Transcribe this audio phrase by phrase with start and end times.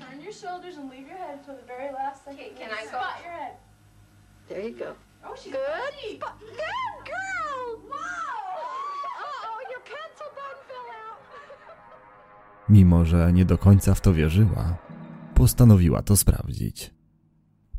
[0.00, 2.40] turn your shoulders and leave your head until the very last second.
[2.40, 2.88] Okay, can I go?
[2.88, 3.52] Spot your head.
[4.48, 4.94] There you go.
[5.24, 6.20] Oh, she's Good.
[6.20, 7.64] Good girl.
[7.92, 8.38] Wow!
[9.24, 11.20] Uh-oh, your pencil button fell out.
[12.68, 14.76] Mimo, że nie do końca w to wierzyła,
[15.34, 16.94] postanowiła to sprawdzić.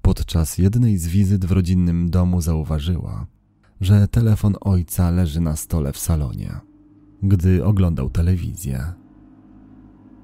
[0.02, 3.26] Podczas jednej z wizyt w rodzinnym domu zauważyła,
[3.82, 6.60] że telefon ojca leży na stole w salonie,
[7.24, 8.94] gdy oglądał telewizję.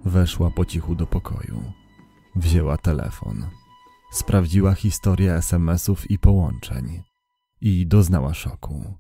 [0.06, 1.85] Weszła po cichu do pokoju.
[2.36, 3.48] Wzięła telefon.
[4.12, 7.04] Sprawdziła historię SMS-ów i połączeń
[7.62, 8.98] i doznała szoku.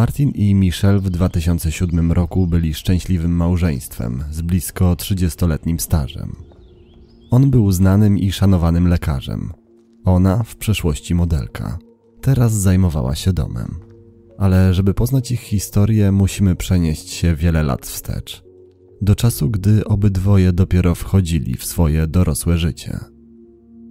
[0.00, 6.36] Martin i Michelle w 2007 roku byli szczęśliwym małżeństwem z blisko 30-letnim stażem.
[7.30, 9.52] On był znanym i szanowanym lekarzem.
[10.04, 11.78] Ona w przeszłości modelka.
[12.20, 13.80] Teraz zajmowała się domem.
[14.38, 18.42] Ale żeby poznać ich historię, musimy przenieść się wiele lat wstecz.
[19.02, 22.98] Do czasu, gdy obydwoje dopiero wchodzili w swoje dorosłe życie.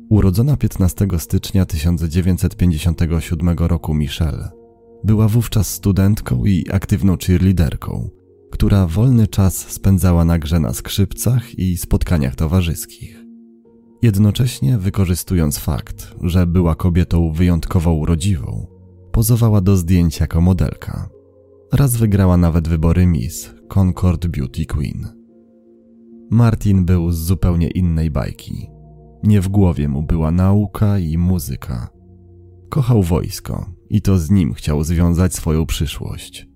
[0.09, 4.58] Urodzona 15 stycznia 1957 roku Michelle
[5.03, 8.09] była wówczas studentką i aktywną cheerleaderką,
[8.51, 13.23] która wolny czas spędzała na grze na skrzypcach i spotkaniach towarzyskich.
[14.01, 18.67] Jednocześnie wykorzystując fakt, że była kobietą wyjątkowo urodziwą,
[19.11, 21.09] pozowała do zdjęć jako modelka.
[21.73, 25.07] Raz wygrała nawet wybory Miss Concord Beauty Queen.
[26.31, 28.69] Martin był z zupełnie innej bajki.
[29.23, 31.89] Nie w głowie mu była nauka i muzyka.
[32.69, 36.47] Kochał wojsko i to z nim chciał związać swoją przyszłość.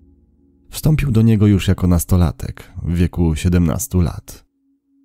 [0.70, 4.44] Wstąpił do niego już jako nastolatek, w wieku 17 lat.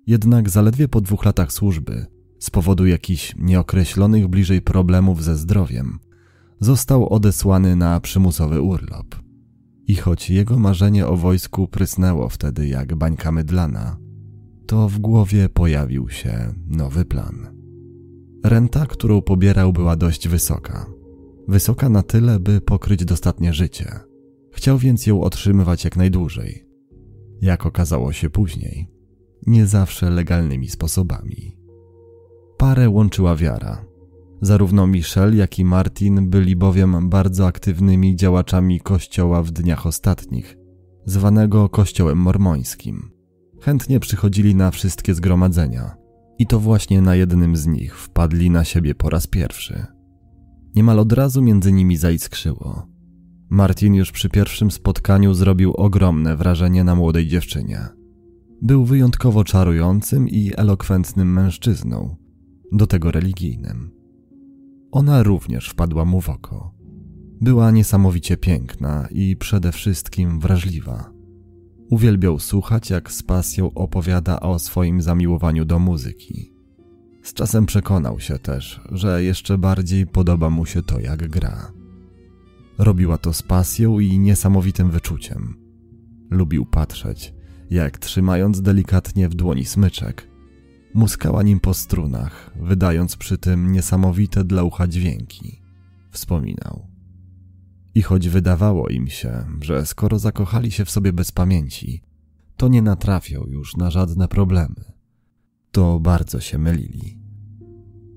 [0.06, 2.06] Jednak zaledwie po dwóch latach służby,
[2.38, 5.98] z powodu jakichś nieokreślonych bliżej problemów ze zdrowiem,
[6.60, 9.16] został odesłany na przymusowy urlop.
[9.86, 13.96] I choć jego marzenie o wojsku prysnęło wtedy jak bańka mydlana,
[14.66, 17.60] to w głowie pojawił się nowy plan.
[18.44, 20.86] Renta, którą pobierał, była dość wysoka.
[21.50, 24.00] Wysoka na tyle, by pokryć dostatnie życie.
[24.52, 26.66] Chciał więc ją otrzymywać jak najdłużej.
[27.40, 28.88] Jak okazało się później,
[29.46, 31.56] nie zawsze legalnymi sposobami.
[32.56, 33.84] Parę łączyła wiara.
[34.40, 40.56] Zarówno Michelle, jak i Martin byli bowiem bardzo aktywnymi działaczami kościoła w dniach ostatnich,
[41.04, 43.10] zwanego kościołem mormońskim.
[43.60, 45.96] Chętnie przychodzili na wszystkie zgromadzenia
[46.38, 49.99] i to właśnie na jednym z nich wpadli na siebie po raz pierwszy.
[50.74, 52.86] Niemal od razu między nimi zaiskrzyło.
[53.50, 57.88] Martin już przy pierwszym spotkaniu zrobił ogromne wrażenie na młodej dziewczynie.
[58.62, 62.16] Był wyjątkowo czarującym i elokwentnym mężczyzną,
[62.72, 63.90] do tego religijnym.
[64.92, 66.74] Ona również wpadła mu w oko.
[67.40, 71.10] Była niesamowicie piękna i przede wszystkim wrażliwa.
[71.90, 76.59] Uwielbiał słuchać, jak z pasją opowiada o swoim zamiłowaniu do muzyki.
[77.22, 81.72] Z czasem przekonał się też, że jeszcze bardziej podoba mu się to, jak gra.
[82.78, 85.54] Robiła to z pasją i niesamowitym wyczuciem.
[86.30, 87.34] Lubił patrzeć,
[87.70, 90.28] jak trzymając delikatnie w dłoni smyczek,
[90.94, 95.62] muskała nim po strunach, wydając przy tym niesamowite dla ucha dźwięki.
[96.10, 96.86] Wspominał.
[97.94, 102.02] I choć wydawało im się, że skoro zakochali się w sobie bez pamięci,
[102.56, 104.89] to nie natrafią już na żadne problemy,
[105.70, 107.18] to bardzo się mylili.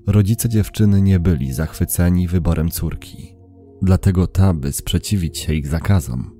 [0.06, 3.36] Rodzice dziewczyny nie byli zachwyceni wyborem córki,
[3.82, 6.30] dlatego ta, by sprzeciwić się ich zakazom,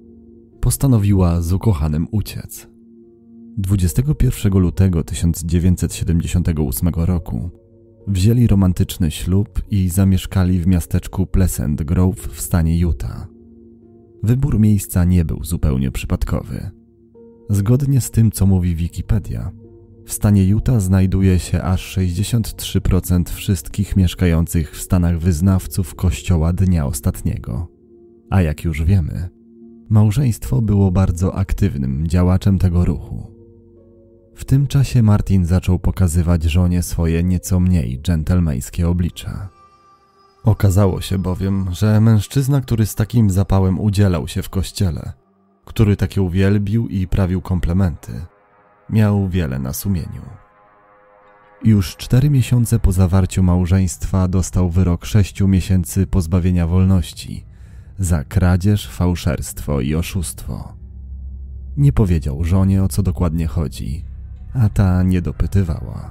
[0.60, 2.68] postanowiła z ukochanym uciec.
[3.58, 7.50] 21 lutego 1978 roku
[8.06, 13.28] wzięli romantyczny ślub i zamieszkali w miasteczku Pleasant Grove w stanie Utah.
[14.22, 16.70] Wybór miejsca nie był zupełnie przypadkowy.
[17.50, 19.52] Zgodnie z tym, co mówi Wikipedia,
[20.06, 27.68] w stanie Utah znajduje się aż 63% wszystkich mieszkających w Stanach wyznawców Kościoła Dnia Ostatniego.
[28.30, 29.28] A jak już wiemy,
[29.90, 33.34] małżeństwo było bardzo aktywnym działaczem tego ruchu.
[34.34, 39.48] W tym czasie Martin zaczął pokazywać żonie swoje nieco mniej dżentelmeńskie oblicze.
[40.44, 45.12] Okazało się bowiem, że mężczyzna, który z takim zapałem udzielał się w kościele,
[45.64, 48.12] który takie uwielbił i prawił komplementy,
[48.90, 50.22] miał wiele na sumieniu.
[51.64, 57.44] Już cztery miesiące po zawarciu małżeństwa dostał wyrok sześciu miesięcy pozbawienia wolności
[57.98, 60.74] za kradzież, fałszerstwo i oszustwo.
[61.76, 64.04] Nie powiedział żonie o co dokładnie chodzi,
[64.54, 66.10] a ta nie dopytywała.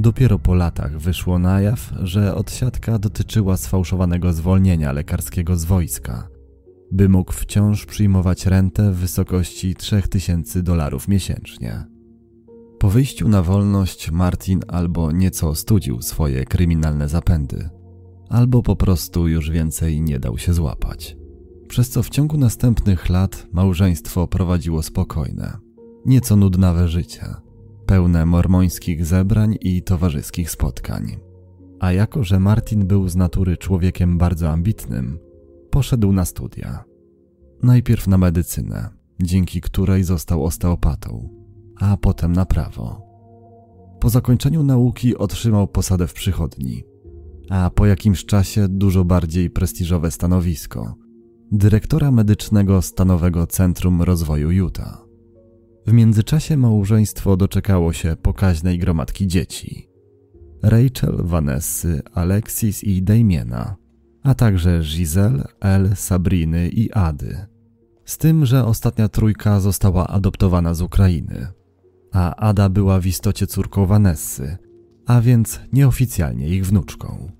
[0.00, 6.28] Dopiero po latach wyszło na jaw, że odsiadka dotyczyła sfałszowanego zwolnienia lekarskiego z wojska,
[6.92, 11.84] by mógł wciąż przyjmować rentę w wysokości 3000 dolarów miesięcznie.
[12.78, 17.68] Po wyjściu na wolność Martin albo nieco ostudził swoje kryminalne zapędy,
[18.28, 21.16] albo po prostu już więcej nie dał się złapać.
[21.68, 25.58] Przez co w ciągu następnych lat małżeństwo prowadziło spokojne,
[26.06, 27.26] nieco nudnawe życie,
[27.86, 31.16] pełne mormońskich zebrań i towarzyskich spotkań.
[31.80, 35.18] A jako, że Martin był z natury człowiekiem bardzo ambitnym,
[35.74, 36.84] poszedł na studia.
[37.62, 38.88] Najpierw na medycynę,
[39.22, 41.28] dzięki której został osteopatą,
[41.80, 43.02] a potem na prawo.
[44.00, 46.84] Po zakończeniu nauki otrzymał posadę w przychodni,
[47.50, 50.94] a po jakimś czasie dużo bardziej prestiżowe stanowisko
[51.52, 55.04] dyrektora medycznego Stanowego Centrum Rozwoju Utah.
[55.86, 59.88] W międzyczasie małżeństwo doczekało się pokaźnej gromadki dzieci.
[60.62, 63.83] Rachel, Vanessy, Alexis i Damiena,
[64.24, 67.46] a także Giselle, El, Sabriny i Ady.
[68.04, 71.46] Z tym, że ostatnia trójka została adoptowana z Ukrainy,
[72.12, 74.56] a Ada była w istocie córką Vanessy,
[75.06, 77.32] a więc nieoficjalnie ich wnuczką.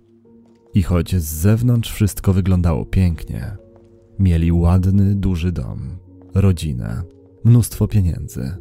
[0.74, 3.56] I choć z zewnątrz wszystko wyglądało pięknie,
[4.18, 5.96] mieli ładny, duży dom,
[6.34, 7.02] rodzinę,
[7.44, 8.56] mnóstwo pieniędzy,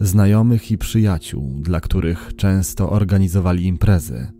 [0.00, 4.35] znajomych i przyjaciół, dla których często organizowali imprezy,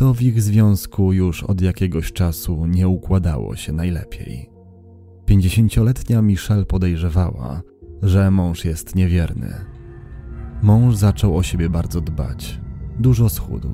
[0.00, 4.50] to w ich związku już od jakiegoś czasu nie układało się najlepiej.
[5.26, 7.62] Pięćdziesięcioletnia Michelle podejrzewała,
[8.02, 9.54] że mąż jest niewierny.
[10.62, 12.60] Mąż zaczął o siebie bardzo dbać.
[12.98, 13.68] Dużo schudł.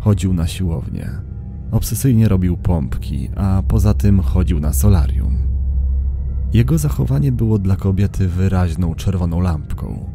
[0.00, 1.10] Chodził na siłownię.
[1.70, 5.36] Obsesyjnie robił pompki, a poza tym chodził na solarium.
[6.52, 10.12] Jego zachowanie było dla kobiety wyraźną czerwoną lampką.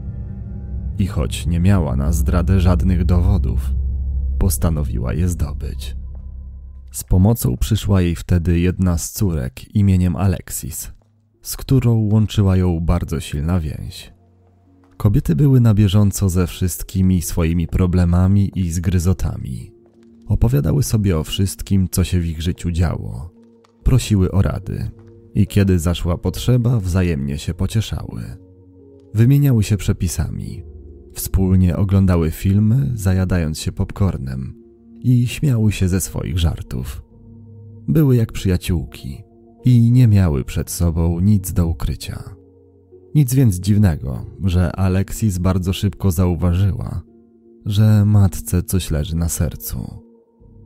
[1.00, 3.83] I choć nie miała na zdradę żadnych dowodów,
[4.44, 5.96] postanowiła je zdobyć.
[6.92, 10.92] Z pomocą przyszła jej wtedy jedna z córek imieniem Alexis,
[11.42, 14.14] z którą łączyła ją bardzo silna więź.
[14.98, 19.72] Kobiety były na bieżąco ze wszystkimi swoimi problemami i zgryzotami.
[20.28, 23.30] Opowiadały sobie o wszystkim, co się w ich życiu działo.
[23.84, 24.92] Prosiły o rady
[25.36, 28.24] i kiedy zaszła potrzeba, wzajemnie się pocieszały.
[29.14, 30.73] Wymieniały się przepisami.
[31.14, 34.54] Wspólnie oglądały filmy, zajadając się popcornem
[35.00, 37.04] i śmiały się ze swoich żartów.
[37.88, 39.24] Były jak przyjaciółki
[39.66, 42.24] i nie miały przed sobą nic do ukrycia.
[43.16, 47.02] Nic więc dziwnego, że Alexis bardzo szybko zauważyła,
[47.66, 50.04] że matce coś leży na sercu.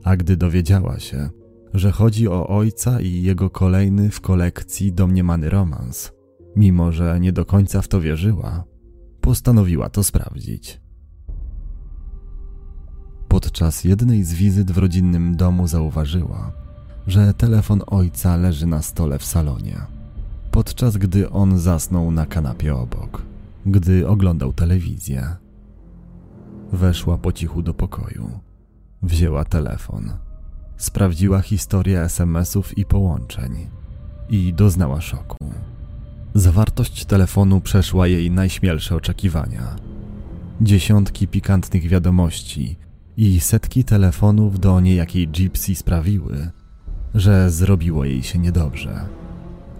[0.04, 1.30] A gdy dowiedziała się,
[1.74, 6.12] że chodzi o ojca i jego kolejny w kolekcji domniemany romans,
[6.56, 8.64] mimo że nie do końca w to wierzyła,
[9.28, 10.80] postanowiła to sprawdzić.
[13.28, 16.52] Podczas jednej z wizyt w rodzinnym domu zauważyła,
[17.06, 19.80] że telefon ojca leży na stole w salonie,
[20.50, 23.22] podczas gdy on zasnął na kanapie obok,
[23.66, 25.36] gdy oglądał telewizję.
[26.72, 28.40] Weszła po cichu do pokoju.
[29.02, 30.10] Wzięła telefon.
[30.76, 33.66] Sprawdziła historię SMS-ów i połączeń
[34.28, 35.36] i doznała szoku.
[36.34, 39.76] Zawartość telefonu przeszła jej najśmielsze oczekiwania.
[40.60, 42.76] Dziesiątki pikantnych wiadomości
[43.16, 46.50] i setki telefonów do niejakiej Gypsy sprawiły,
[47.14, 49.08] że zrobiło jej się niedobrze.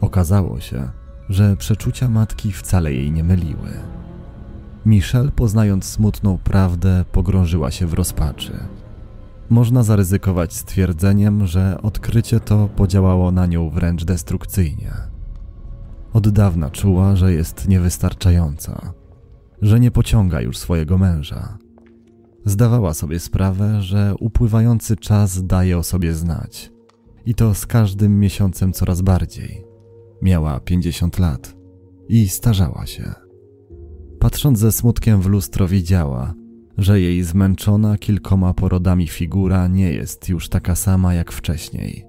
[0.00, 0.88] Okazało się,
[1.28, 3.70] że przeczucia matki wcale jej nie myliły.
[4.86, 8.52] Michelle, poznając smutną prawdę, pogrążyła się w rozpaczy.
[9.50, 15.07] Można zaryzykować stwierdzeniem, że odkrycie to podziałało na nią wręcz destrukcyjnie.
[16.12, 18.92] Od dawna czuła, że jest niewystarczająca,
[19.62, 21.58] że nie pociąga już swojego męża.
[22.44, 26.72] Zdawała sobie sprawę, że upływający czas daje o sobie znać.
[27.26, 29.64] I to z każdym miesiącem coraz bardziej.
[30.22, 31.56] Miała 50 lat
[32.08, 33.14] i starzała się.
[34.18, 36.34] Patrząc ze smutkiem w lustro, widziała,
[36.78, 42.06] że jej zmęczona kilkoma porodami figura nie jest już taka sama jak wcześniej.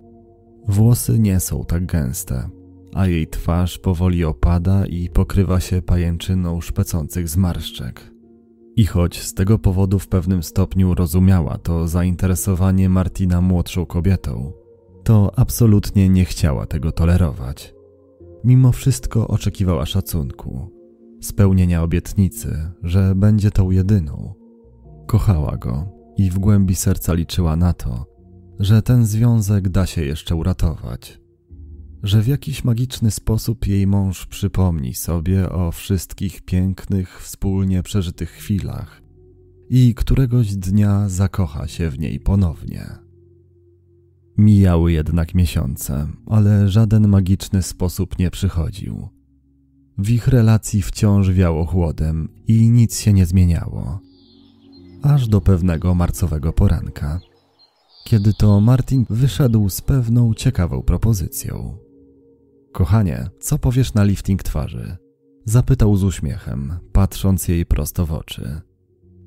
[0.67, 2.49] Włosy nie są tak gęste,
[2.93, 8.11] a jej twarz powoli opada i pokrywa się pajęczyną szpecących zmarszczek.
[8.75, 14.53] I choć z tego powodu w pewnym stopniu rozumiała to zainteresowanie Martina młodszą kobietą,
[15.03, 17.73] to absolutnie nie chciała tego tolerować.
[18.43, 20.69] Mimo wszystko oczekiwała szacunku,
[21.21, 24.33] spełnienia obietnicy, że będzie tą jedyną.
[25.07, 28.05] Kochała go i w głębi serca liczyła na to,
[28.59, 31.19] że ten związek da się jeszcze uratować.
[32.03, 39.01] Że w jakiś magiczny sposób jej mąż przypomni sobie o wszystkich pięknych, wspólnie przeżytych chwilach
[39.69, 42.85] i któregoś dnia zakocha się w niej ponownie.
[44.37, 49.09] Mijały jednak miesiące, ale żaden magiczny sposób nie przychodził.
[49.97, 53.99] W ich relacji wciąż wiało chłodem i nic się nie zmieniało.
[55.01, 57.19] Aż do pewnego marcowego poranka,
[58.05, 61.77] kiedy to Martin wyszedł z pewną ciekawą propozycją.
[62.71, 64.97] Kochanie, co powiesz na lifting twarzy?
[65.45, 68.61] Zapytał z uśmiechem, patrząc jej prosto w oczy.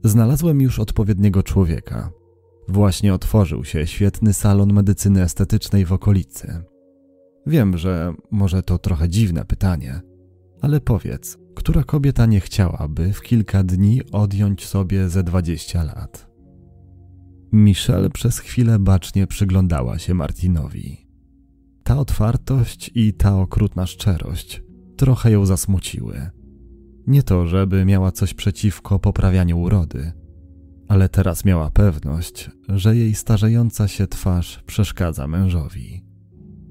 [0.04, 2.10] Znalazłem już odpowiedniego człowieka.
[2.68, 6.64] Właśnie otworzył się świetny salon medycyny estetycznej w okolicy.
[7.46, 10.00] Wiem, że może to trochę dziwne pytanie,
[10.60, 16.32] ale powiedz, która kobieta nie chciałaby w kilka dni odjąć sobie ze dwadzieścia lat?
[17.52, 21.06] Michelle przez chwilę bacznie przyglądała się Martinowi.
[21.84, 24.62] Ta otwartość i ta okrutna szczerość
[24.96, 26.30] trochę ją zasmuciły.
[27.06, 30.12] Nie to, żeby miała coś przeciwko poprawianiu urody,
[30.88, 36.04] ale teraz miała pewność, że jej starzejąca się twarz przeszkadza mężowi,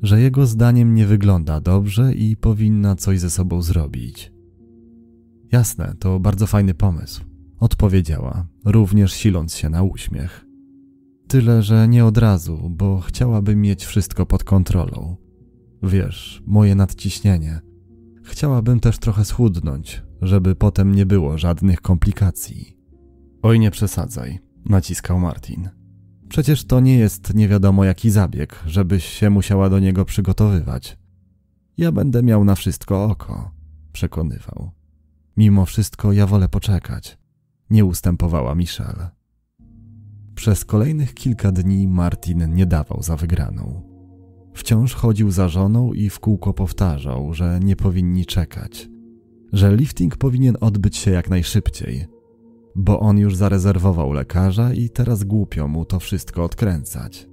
[0.01, 4.31] że jego zdaniem nie wygląda dobrze i powinna coś ze sobą zrobić.
[5.51, 7.21] Jasne, to bardzo fajny pomysł,
[7.59, 10.50] odpowiedziała, również siląc się na uśmiech.
[11.31, 15.15] Tyle, że nie od razu, bo chciałabym mieć wszystko pod kontrolą.
[15.83, 17.61] Wiesz, moje nadciśnienie.
[18.23, 22.77] Chciałabym też trochę schudnąć, żeby potem nie było żadnych komplikacji.
[23.41, 25.69] Oj, nie przesadzaj, naciskał Martin.
[26.29, 30.97] Przecież to nie jest nie wiadomo jaki zabieg, żebyś się musiała do niego przygotowywać.
[31.77, 33.51] Ja będę miał na wszystko oko,
[33.91, 34.71] przekonywał.
[35.37, 37.17] Mimo wszystko ja wolę poczekać.
[37.69, 39.20] Nie ustępowała Michelle.
[40.41, 43.81] Przez kolejnych kilka dni Martin nie dawał za wygraną.
[44.53, 48.89] Wciąż chodził za żoną i w kółko powtarzał, że nie powinni czekać,
[49.53, 52.05] że lifting powinien odbyć się jak najszybciej,
[52.75, 57.29] bo on już zarezerwował lekarza i teraz głupio mu to wszystko odkręcać.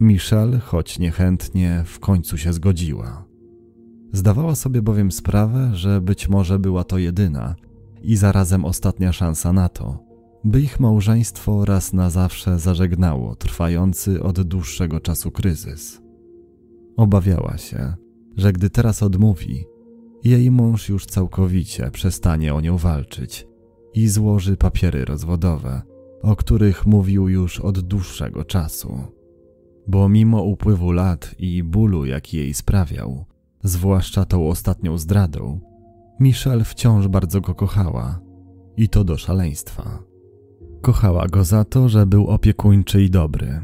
[0.00, 3.24] Michelle, choć niechętnie, w końcu się zgodziła.
[4.12, 7.54] Zdawała sobie bowiem sprawę, że być może była to jedyna
[8.02, 10.03] i zarazem ostatnia szansa na to,
[10.44, 16.02] by ich małżeństwo raz na zawsze zażegnało trwający od dłuższego czasu kryzys.
[16.96, 17.94] Obawiała się,
[18.36, 19.64] że gdy teraz odmówi,
[20.24, 23.46] jej mąż już całkowicie przestanie o nią walczyć
[23.94, 25.82] i złoży papiery rozwodowe,
[26.22, 28.98] o których mówił już od dłuższego czasu.
[29.86, 33.24] Bo mimo upływu lat i bólu, jaki jej sprawiał,
[33.62, 35.60] zwłaszcza tą ostatnią zdradą,
[36.20, 38.20] Michelle wciąż bardzo go kochała
[38.76, 40.13] i to do szaleństwa.
[40.84, 43.60] Kochała go za to, że był opiekuńczy i dobry.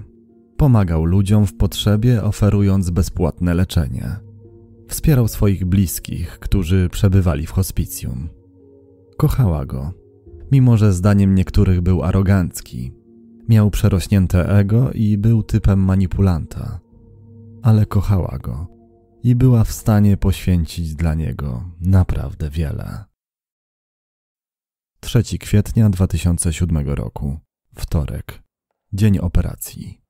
[0.57, 4.17] Pomagał ludziom w potrzebie, oferując bezpłatne leczenie.
[4.89, 8.29] Wspierał swoich bliskich, którzy przebywali w hospicjum.
[9.17, 9.93] Kochała go,
[10.53, 12.93] mimo że zdaniem niektórych był arogancki.
[13.49, 16.81] Miał przerośnięte ego i był typem manipulanta.
[17.63, 18.67] Ale kochała go
[19.23, 23.10] i była w stanie poświęcić dla niego naprawdę wiele.
[25.01, 27.39] 3 kwietnia 2007 roku,
[27.75, 28.43] wtorek,
[28.93, 30.01] dzień operacji.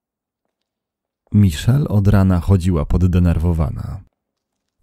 [1.33, 4.01] Michelle od rana chodziła poddenerwowana.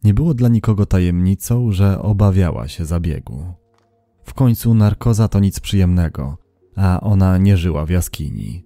[0.03, 3.53] Nie było dla nikogo tajemnicą, że obawiała się zabiegu.
[4.23, 6.37] W końcu narkoza to nic przyjemnego,
[6.75, 8.65] a ona nie żyła w jaskini.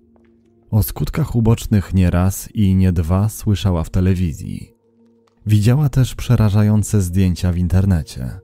[0.72, 4.74] O skutkach ubocznych nie raz i nie dwa słyszała w telewizji.
[5.46, 8.40] Widziała też przerażające zdjęcia w internecie.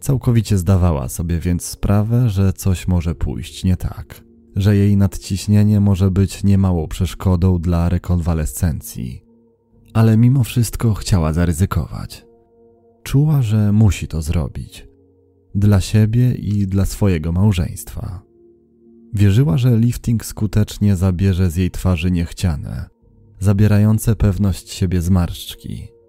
[0.00, 4.24] Całkowicie zdawała sobie więc sprawę, że coś może pójść nie tak,
[4.56, 9.24] że jej nadciśnienie może być niemałą przeszkodą dla rekonwalescencji.
[9.94, 12.26] Ale mimo wszystko chciała zaryzykować.
[13.02, 14.88] Czuła, że musi to zrobić.
[15.54, 18.22] Dla siebie i dla swojego małżeństwa.
[19.14, 22.88] Wierzyła, że lifting skutecznie zabierze z jej twarzy niechciane,
[23.38, 25.99] zabierające pewność siebie zmarszczki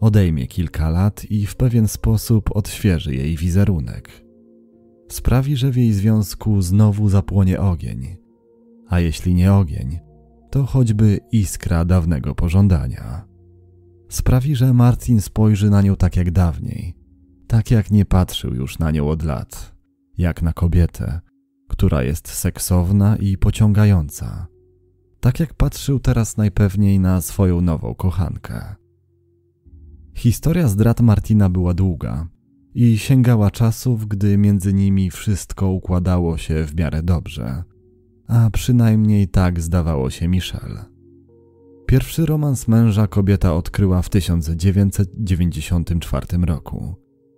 [0.00, 4.24] odejmie kilka lat i w pewien sposób odświeży jej wizerunek.
[5.08, 8.16] Sprawi, że w jej związku znowu zapłonie ogień,
[8.88, 9.98] a jeśli nie ogień,
[10.50, 13.24] to choćby iskra dawnego pożądania.
[14.08, 16.94] Sprawi, że Martin spojrzy na nią tak jak dawniej,
[17.46, 19.74] tak jak nie patrzył już na nią od lat,
[20.18, 21.20] jak na kobietę,
[21.68, 24.46] która jest seksowna i pociągająca,
[25.20, 28.79] tak jak patrzył teraz najpewniej na swoją nową kochankę.
[30.20, 32.28] Historia zdrad Martina była długa
[32.74, 37.64] i sięgała czasów, gdy między nimi wszystko układało się w miarę dobrze,
[38.26, 40.84] a przynajmniej tak zdawało się Michelle.
[41.86, 46.94] Pierwszy romans męża kobieta odkryła w 1994 roku,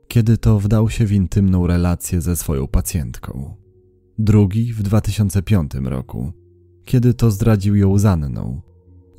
[0.08, 3.56] kiedy to wdał się w intymną relację ze swoją pacjentką.
[4.18, 6.32] Drugi w 2005 roku,
[6.84, 8.71] kiedy to zdradził ją z Anną,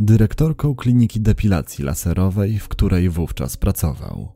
[0.05, 4.31] dyrektorką kliniki depilacji laserowej, w której wówczas pracował.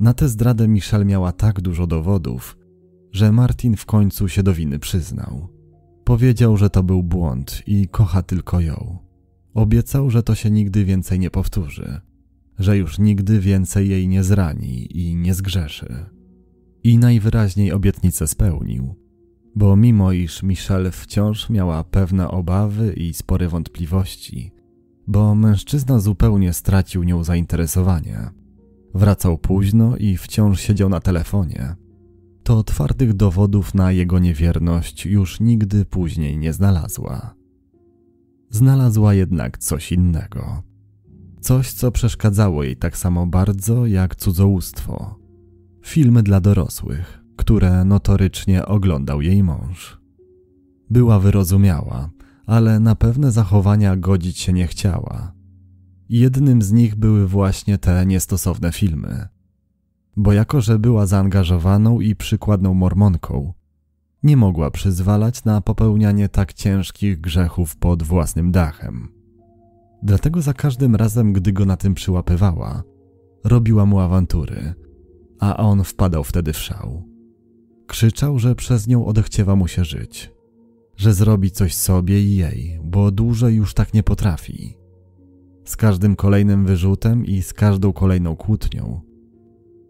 [0.00, 2.56] Na tę zdradę Michelle miała tak dużo dowodów,
[3.12, 5.48] że Martin w końcu się do winy przyznał.
[6.04, 8.98] Powiedział, że to był błąd i kocha tylko ją.
[9.54, 12.00] Obiecał, że to się nigdy więcej nie powtórzy,
[12.58, 16.06] że już nigdy więcej jej nie zrani i nie zgrzeszy.
[16.84, 18.94] I najwyraźniej obietnicę spełnił,
[19.56, 24.55] bo mimo iż Michelle wciąż miała pewne obawy i spore wątpliwości,
[25.06, 28.30] bo mężczyzna zupełnie stracił nią zainteresowanie,
[28.94, 31.76] wracał późno i wciąż siedział na telefonie,
[32.42, 37.34] to twardych dowodów na jego niewierność już nigdy później nie znalazła.
[38.50, 40.62] Znalazła jednak coś innego.
[41.40, 45.18] Coś, co przeszkadzało jej tak samo bardzo jak cudzołóstwo.
[45.84, 50.00] Filmy dla dorosłych, które notorycznie oglądał jej mąż.
[50.90, 52.10] Była wyrozumiała,
[52.46, 55.32] ale na pewne zachowania godzić się nie chciała.
[56.08, 59.28] Jednym z nich były właśnie te niestosowne filmy.
[60.16, 63.52] Bo jako, że była zaangażowaną i przykładną mormonką,
[64.22, 69.08] nie mogła przyzwalać na popełnianie tak ciężkich grzechów pod własnym dachem.
[70.02, 72.82] Dlatego za każdym razem, gdy go na tym przyłapywała,
[73.44, 74.74] robiła mu awantury,
[75.40, 77.02] a on wpadał wtedy w szał.
[77.86, 80.32] Krzyczał, że przez nią odechciewa mu się żyć,
[80.96, 84.76] że zrobi coś sobie i jej, bo dłużej już tak nie potrafi.
[85.64, 89.00] Z każdym kolejnym wyrzutem i z każdą kolejną kłótnią,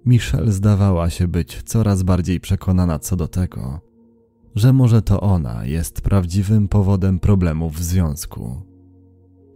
[0.07, 3.81] Michelle zdawała się być coraz bardziej przekonana co do tego,
[4.55, 8.63] że może to ona jest prawdziwym powodem problemów w związku.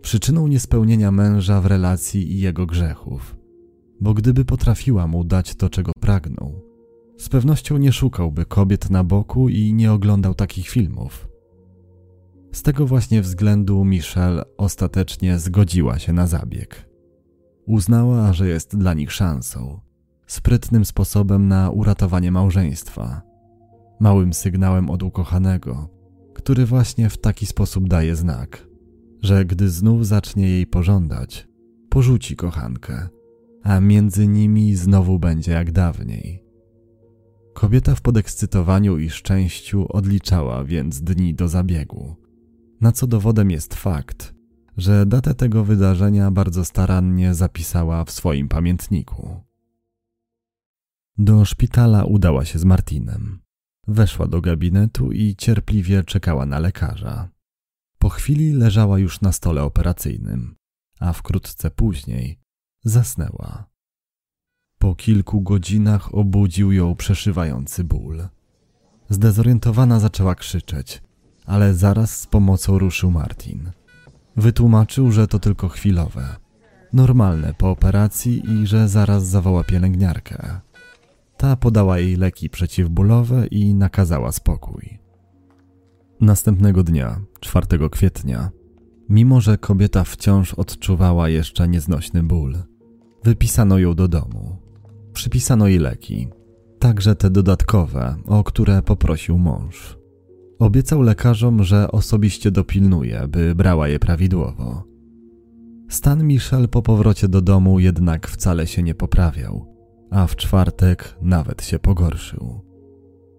[0.03, 3.37] Przyczyną niespełnienia męża w relacji i jego grzechów,
[4.01, 6.63] bo gdyby potrafiła mu dać to, czego pragnął,
[7.19, 11.30] z pewnością nie szukałby kobiet na boku i nie oglądał takich filmów.
[12.53, 16.89] Z tego właśnie względu Michelle ostatecznie zgodziła się na zabieg.
[17.67, 19.81] Uznała, że jest dla nich szansą,
[20.27, 23.23] sprytnym sposobem na uratowanie małżeństwa,
[24.01, 25.89] małym sygnałem od ukochanego,
[26.35, 28.67] który właśnie w taki sposób daje znak,
[29.23, 31.49] że gdy znów zacznie jej pożądać,
[31.89, 33.09] porzuci kochankę,
[33.63, 36.45] a między nimi znowu będzie jak dawniej.
[37.55, 42.17] Kobieta w podekscytowaniu i szczęściu odliczała więc dni do zabiegu,
[42.81, 44.35] na co dowodem jest fakt,
[44.77, 49.41] że datę tego wydarzenia bardzo starannie zapisała w swoim pamiętniku.
[51.19, 53.41] Do szpitala udała się z Martinem.
[53.87, 57.29] Weszła do gabinetu i cierpliwie czekała na lekarza.
[57.99, 60.55] Po chwili leżała już na stole operacyjnym,
[61.01, 62.39] a wkrótce później
[62.85, 63.71] zasnęła.
[64.79, 68.29] Po kilku godzinach obudził ją przeszywający ból.
[69.09, 71.03] Zdezorientowana zaczęła krzyczeć,
[71.51, 73.71] ale zaraz z pomocą ruszył Martin.
[74.37, 76.37] Wytłumaczył, że to tylko chwilowe,
[76.93, 80.61] normalne po operacji i że zaraz zawoła pielęgniarkę.
[81.37, 84.99] Ta podała jej leki przeciwbólowe i nakazała spokój.
[86.21, 88.51] Następnego dnia, 4 kwietnia,
[89.09, 92.57] mimo że kobieta wciąż odczuwała jeszcze nieznośny ból,
[93.25, 94.57] wypisano ją do domu.
[95.13, 96.29] Przypisano jej leki,
[96.79, 100.00] także te dodatkowe, o które poprosił mąż.
[100.61, 104.85] Obiecał lekarzom, że osobiście dopilnuje, by brała je prawidłowo.
[105.89, 109.71] Stan Michel po powrocie do domu jednak wcale się nie poprawiał
[110.11, 112.61] a w czwartek nawet się pogorszył.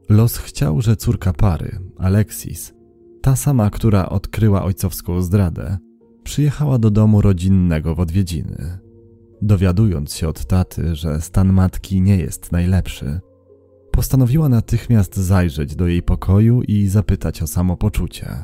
[0.09, 2.73] Los chciał, że córka pary, Alexis,
[3.21, 5.77] ta sama, która odkryła ojcowską zdradę,
[6.23, 8.79] przyjechała do domu rodzinnego w odwiedziny.
[9.41, 13.19] Dowiadując się od taty, że stan matki nie jest najlepszy,
[13.91, 18.43] postanowiła natychmiast zajrzeć do jej pokoju i zapytać o samopoczucie.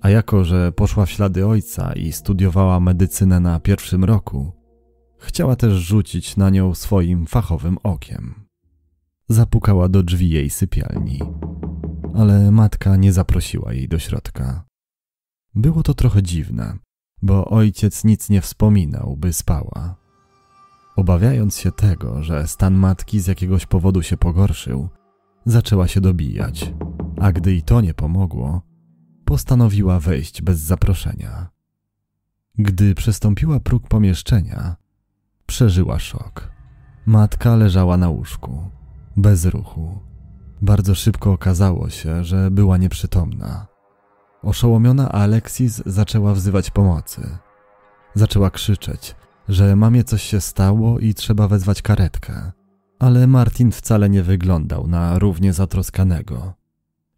[0.00, 4.62] A jako, że poszła w ślady ojca i studiowała medycynę na pierwszym roku,
[5.22, 8.34] Chciała też rzucić na nią swoim fachowym okiem.
[9.28, 11.20] Zapukała do drzwi jej sypialni,
[12.14, 14.64] ale matka nie zaprosiła jej do środka.
[15.54, 16.78] Było to trochę dziwne,
[17.22, 20.01] bo ojciec nic nie wspominał, by spała.
[20.96, 24.88] Obawiając się tego, że stan matki z jakiegoś powodu się pogorszył,
[25.46, 26.74] zaczęła się dobijać,
[27.20, 28.62] a gdy i to nie pomogło,
[29.24, 31.48] postanowiła wejść bez zaproszenia.
[32.58, 34.76] Gdy przestąpiła próg pomieszczenia,
[35.52, 36.50] Przeżyła szok.
[37.06, 38.70] Matka leżała na łóżku,
[39.16, 39.98] bez ruchu.
[40.62, 43.66] Bardzo szybko okazało się, że była nieprzytomna.
[44.42, 47.38] Oszołomiona Alexis zaczęła wzywać pomocy.
[48.14, 49.16] Zaczęła krzyczeć,
[49.52, 52.52] że mamie coś się stało i trzeba wezwać karetkę.
[52.98, 56.52] Ale Martin wcale nie wyglądał na równie zatroskanego.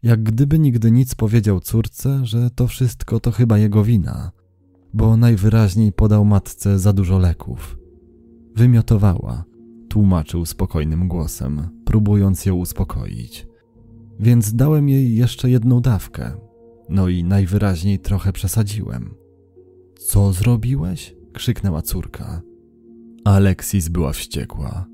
[0.02, 4.32] Jak gdyby nigdy nic powiedział córce, że to wszystko to chyba jego wina,
[4.94, 7.78] bo najwyraźniej podał matce za dużo leków.
[8.56, 9.44] Wymiotowała,
[9.88, 13.46] tłumaczył spokojnym głosem, próbując ją uspokoić.
[14.20, 16.32] Więc dałem jej jeszcze jedną dawkę.
[16.88, 19.14] No i najwyraźniej trochę przesadziłem.
[19.98, 21.23] Co zrobiłeś?
[21.34, 22.42] Krzyknęła córka.
[23.24, 24.86] Aleksis była wściekła.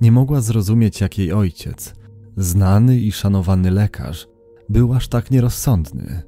[0.00, 1.94] Nie mogła zrozumieć, jak jej ojciec,
[2.36, 4.28] znany i szanowany lekarz,
[4.68, 6.22] był aż tak nierozsądny.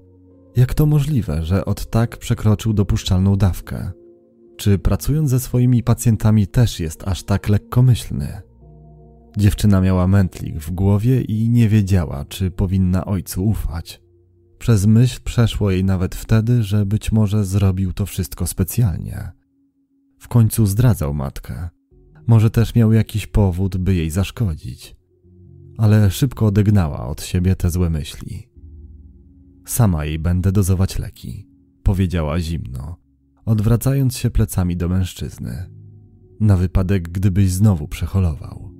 [0.56, 3.90] Jak to możliwe, że od tak przekroczył dopuszczalną dawkę?
[4.56, 8.42] Czy pracując ze swoimi pacjentami też jest aż tak lekkomyślny?
[9.38, 14.02] Dziewczyna miała mętlik w głowie i nie wiedziała, czy powinna ojcu ufać.
[14.58, 19.32] Przez myśl przeszło jej nawet wtedy, że być może zrobił to wszystko specjalnie.
[20.22, 21.68] W końcu zdradzał matkę.
[22.26, 24.96] Może też miał jakiś powód, by jej zaszkodzić.
[25.78, 28.48] Ale szybko odegnała od siebie te złe myśli.
[29.66, 31.48] Sama jej będę dozować leki,
[31.82, 32.96] powiedziała zimno,
[33.44, 35.70] odwracając się plecami do mężczyzny,
[36.40, 38.72] na wypadek, gdybyś znowu przeholował.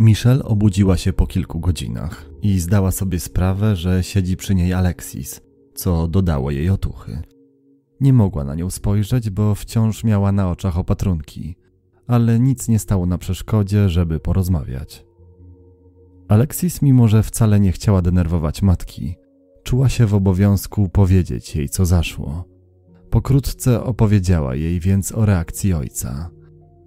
[0.00, 5.40] Michelle obudziła się po kilku godzinach i zdała sobie sprawę, że siedzi przy niej Alexis,
[5.74, 7.22] co dodało jej otuchy.
[8.00, 11.56] Nie mogła na nią spojrzeć, bo wciąż miała na oczach opatrunki,
[12.06, 15.06] ale nic nie stało na przeszkodzie, żeby porozmawiać.
[16.28, 19.16] Alexis, mimo że wcale nie chciała denerwować matki,
[19.62, 22.44] czuła się w obowiązku powiedzieć jej, co zaszło.
[23.10, 26.30] Pokrótce opowiedziała jej więc o reakcji ojca,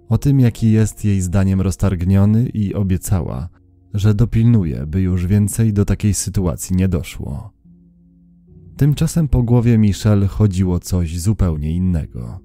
[0.08, 3.48] o tym, jaki jest jej zdaniem roztargniony i obiecała,
[3.94, 7.52] że dopilnuje, by już więcej do takiej sytuacji nie doszło.
[8.80, 12.40] Tymczasem po głowie Michelle chodziło coś zupełnie innego.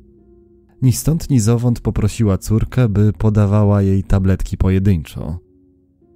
[0.81, 5.39] Ni stąd, ni zowąd poprosiła córkę, by podawała jej tabletki pojedynczo.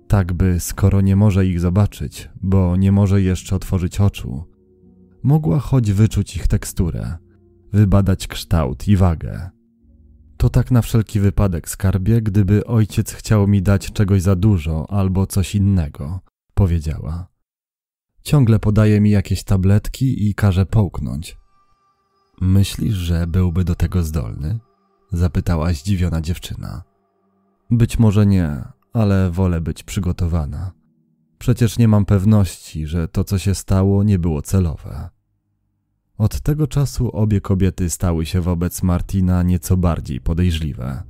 [0.08, 4.44] Tak by, skoro nie może ich zobaczyć, bo nie może jeszcze otworzyć oczu,
[5.24, 7.18] mogła choć wyczuć ich teksturę,
[7.74, 9.50] wybadać kształt i wagę.
[10.38, 15.28] To tak na wszelki wypadek, skarbie, gdyby ojciec chciał mi dać czegoś za dużo albo
[15.28, 16.20] coś innego,
[16.54, 17.39] powiedziała.
[18.24, 21.38] Ciągle podaje mi jakieś tabletki i każe połknąć.
[22.42, 24.60] Myślisz, że byłby do tego zdolny?
[25.12, 26.84] zapytała zdziwiona dziewczyna.
[27.72, 30.72] Być może nie, ale wolę być przygotowana.
[31.40, 35.10] Przecież nie mam pewności, że to, co się stało, nie było celowe.
[36.18, 41.04] Od tego czasu obie kobiety stały się wobec Martina nieco bardziej podejrzliwe,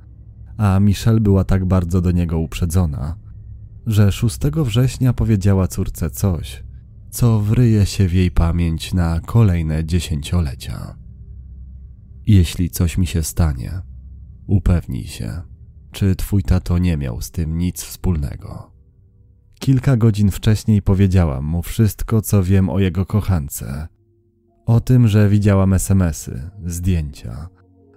[0.56, 3.16] a Michelle była tak bardzo do niego uprzedzona,
[3.86, 6.62] że 6 września powiedziała córce coś,
[7.10, 10.96] co wryje się w jej pamięć na kolejne dziesięciolecia.
[12.26, 13.82] Jeśli coś mi się stanie,
[14.46, 15.42] upewnij się,
[15.92, 18.72] czy twój tato nie miał z tym nic wspólnego.
[19.58, 23.88] Kilka godzin wcześniej powiedziałam mu wszystko, co wiem o jego kochance.
[24.66, 27.48] O tym, że widziałam SMSy, zdjęcia.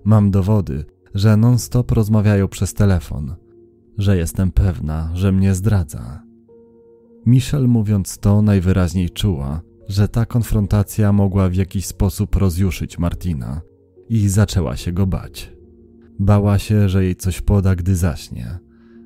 [0.04, 3.36] Mam dowody, że non-stop rozmawiają przez telefon,
[3.98, 6.24] że jestem pewna, że mnie zdradza.
[7.26, 13.62] Michelle mówiąc to najwyraźniej czuła, że ta konfrontacja mogła w jakiś sposób rozjuszyć Martina
[14.10, 15.54] i zaczęła się go bać.
[16.20, 18.60] Bała się, że jej coś poda, gdy zaśnie,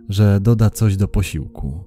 [0.09, 1.83] że doda coś do posiłku.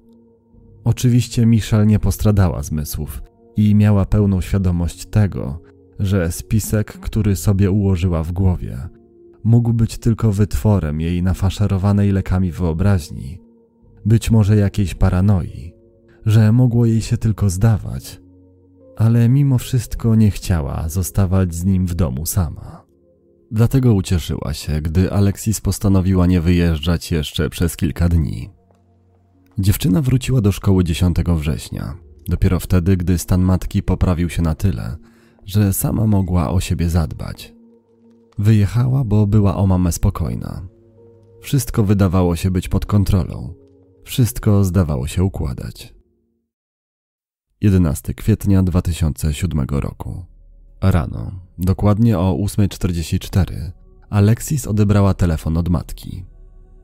[0.83, 3.21] Oczywiście Michelle nie postradała zmysłów
[3.55, 5.61] i miała pełną świadomość tego,
[5.99, 8.77] że spisek, który sobie ułożyła w głowie,
[9.43, 13.41] mógł być tylko wytworem jej nafaszerowanej lekami wyobraźni,
[14.05, 15.70] być może jakiejś paranoi,
[16.25, 18.21] że mogło jej się tylko zdawać,
[18.97, 22.85] ale mimo wszystko nie chciała zostawać z nim w domu sama.
[23.51, 28.49] Dlatego ucieszyła się, gdy Alexis postanowiła nie wyjeżdżać jeszcze przez kilka dni.
[29.59, 31.95] Dziewczyna wróciła do szkoły 10 września,
[32.27, 34.97] dopiero wtedy, gdy stan matki poprawił się na tyle,
[35.45, 37.53] że sama mogła o siebie zadbać.
[38.37, 40.61] Wyjechała, bo była o mamę spokojna.
[41.41, 43.53] Wszystko wydawało się być pod kontrolą.
[44.03, 46.00] Wszystko zdawało się układać.
[47.61, 50.25] 11 kwietnia 2007 roku.
[50.81, 53.71] Rano, dokładnie o 8.44,
[54.09, 56.25] Alexis odebrała telefon od matki.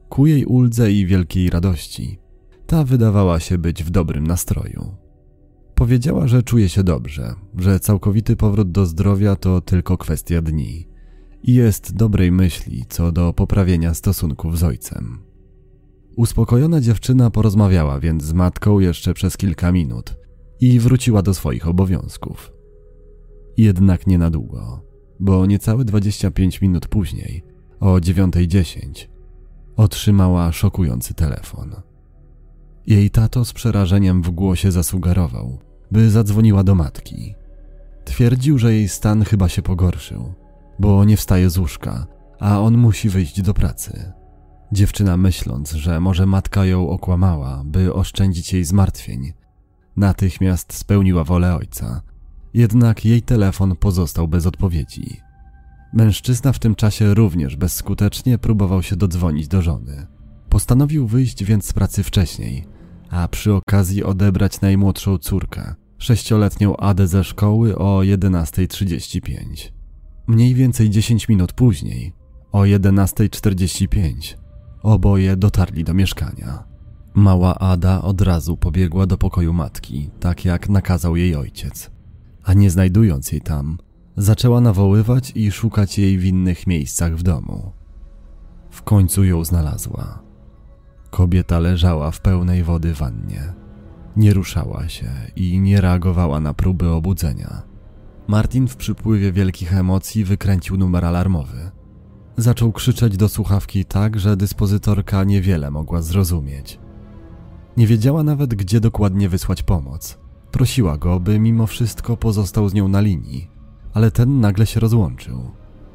[0.10, 2.20] Ku jej uldze i wielkiej radości,
[2.68, 4.96] ta wydawała się być w dobrym nastroju.
[5.76, 10.88] Powiedziała, że czuje się dobrze, że całkowity powrót do zdrowia to tylko kwestia dni
[11.44, 15.20] i jest dobrej myśli co do poprawienia stosunków z ojcem.
[16.16, 20.27] Uspokojona dziewczyna porozmawiała więc z matką jeszcze przez kilka minut
[20.60, 22.54] i wróciła do swoich obowiązków.
[23.58, 24.88] Jednak nie na długo.
[25.20, 27.43] bo niecałe 25 minut później,
[27.80, 29.08] o 9.10,
[29.76, 31.76] otrzymała szokujący telefon.
[32.88, 35.60] Jej tato z przerażeniem w głosie zasugerował,
[35.91, 37.36] by zadzwoniła do matki.
[38.06, 40.34] Twierdził, że jej stan chyba się pogorszył,
[40.80, 42.08] bo nie wstaje z łóżka,
[42.39, 44.12] a on musi wyjść do pracy.
[44.72, 49.34] Dziewczyna myśląc, że może matka ją okłamała, by oszczędzić jej zmartwień,
[49.98, 52.02] natychmiast spełniła wolę ojca.
[52.54, 55.22] Jednak jej telefon pozostał bez odpowiedzi.
[55.94, 60.08] Mężczyzna w tym czasie również bezskutecznie próbował się dodzwonić do żony.
[60.50, 62.66] Postanowił wyjść więc z pracy wcześniej,
[63.10, 69.72] a przy okazji odebrać najmłodszą córkę, sześcioletnią Adę ze szkoły o 11.35.
[70.28, 72.14] Mniej więcej 10 minut później,
[72.52, 74.36] o 11.45,
[74.84, 76.66] oboje dotarli do mieszkania.
[77.17, 81.91] Mała Ada od razu pobiegła do pokoju matki, tak jak nakazał jej ojciec.
[82.43, 83.77] A nie znajdując jej tam,
[84.17, 87.71] zaczęła nawoływać i szukać jej w innych miejscach w domu.
[88.69, 90.23] W końcu ją znalazła.
[91.10, 93.53] Kobieta leżała w pełnej wody wannie.
[94.15, 97.62] Nie ruszała się i nie reagowała na próby obudzenia.
[98.27, 101.71] Martin w przypływie wielkich emocji wykręcił numer alarmowy.
[102.38, 106.80] Zaczął krzyczeć do słuchawki tak, że dyspozytorka niewiele mogła zrozumieć.
[107.78, 110.18] Nie wiedziała nawet, gdzie dokładnie wysłać pomoc.
[110.52, 113.50] Prosiła go, by mimo wszystko pozostał z nią na linii,
[113.94, 115.52] ale ten nagle się rozłączył.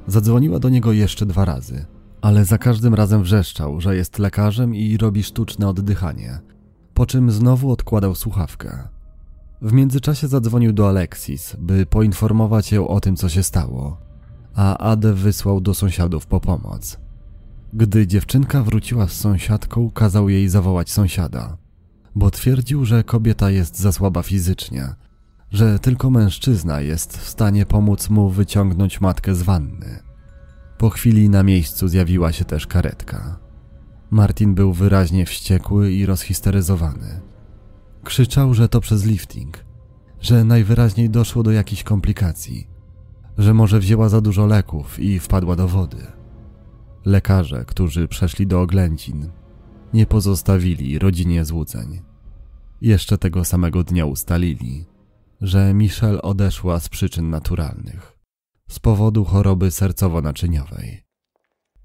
[0.06, 1.86] Zadzwoniła do niego jeszcze dwa razy,
[2.20, 6.40] ale za każdym razem wrzeszczał, że jest lekarzem i robi sztuczne oddychanie,
[6.94, 8.88] po czym znowu odkładał słuchawkę.
[9.62, 13.96] W międzyczasie zadzwonił do Alexis, by poinformować ją o tym, co się stało,
[14.54, 16.98] a Adę wysłał do sąsiadów po pomoc.
[17.72, 21.61] Gdy dziewczynka wróciła z sąsiadką, kazał jej zawołać sąsiada,
[22.14, 24.94] bo twierdził, że kobieta jest za słaba fizycznie,
[25.50, 30.02] że tylko mężczyzna jest w stanie pomóc mu wyciągnąć matkę z wanny.
[30.78, 33.38] Po chwili na miejscu zjawiła się też karetka.
[34.10, 37.20] Martin był wyraźnie wściekły i rozhisteryzowany.
[38.04, 39.64] Krzyczał, że to przez lifting,
[40.20, 42.66] że najwyraźniej doszło do jakichś komplikacji,
[43.38, 46.06] że może wzięła za dużo leków i wpadła do wody.
[47.04, 49.30] Lekarze, którzy przeszli do oględzin,
[49.94, 52.00] nie pozostawili rodzinie złudzeń.
[52.80, 54.86] Jeszcze tego samego dnia ustalili,
[55.40, 58.18] że Michelle odeszła z przyczyn naturalnych,
[58.68, 61.02] z powodu choroby sercowo-naczyniowej.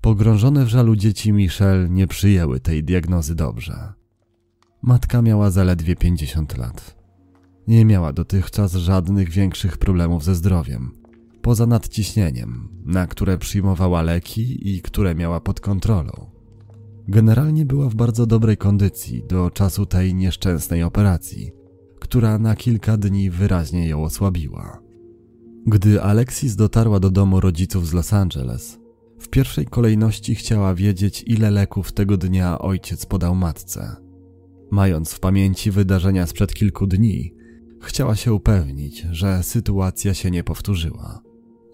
[0.01, 3.93] Pogrążone w żalu dzieci Michelle nie przyjęły tej diagnozy dobrze.
[4.81, 6.97] Matka miała zaledwie 50 lat.
[7.67, 10.91] Nie miała dotychczas żadnych większych problemów ze zdrowiem,
[11.41, 16.36] poza nadciśnieniem, na które przyjmowała leki i które miała pod kontrolą.
[17.07, 21.51] Generalnie była w bardzo dobrej kondycji do czasu tej nieszczęsnej operacji,
[21.99, 24.81] która na kilka dni wyraźnie ją osłabiła.
[25.67, 28.79] Gdy Alexis dotarła do domu rodziców z Los Angeles,
[29.19, 33.95] w pierwszej kolejności chciała wiedzieć, ile leków tego dnia ojciec podał matce.
[34.71, 37.33] Mając w pamięci wydarzenia sprzed kilku dni,
[37.81, 41.21] chciała się upewnić, że sytuacja się nie powtórzyła.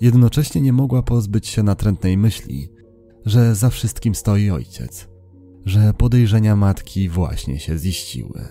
[0.01, 2.69] Jednocześnie nie mogła pozbyć się natrętnej myśli,
[3.25, 5.12] że za wszystkim stoi ojciec,
[5.65, 8.45] że podejrzenia matki właśnie się ziściły.